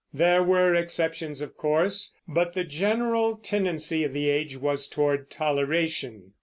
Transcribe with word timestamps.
There 0.11 0.41
were 0.41 0.73
exceptions, 0.73 1.41
of 1.41 1.55
course_;_ 1.55 2.13
but 2.27 2.53
the 2.53 2.63
general 2.63 3.37
tendency 3.37 4.03
of 4.03 4.13
the 4.13 4.29
age 4.31 4.57
was 4.57 4.87
toward 4.87 5.29
toleration. 5.29 6.33